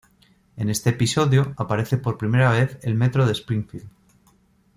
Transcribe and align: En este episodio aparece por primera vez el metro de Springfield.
En 0.57 0.71
este 0.71 0.89
episodio 0.89 1.53
aparece 1.57 1.95
por 1.97 2.17
primera 2.17 2.49
vez 2.49 2.79
el 2.81 2.95
metro 2.95 3.27
de 3.27 3.33
Springfield. 3.33 3.87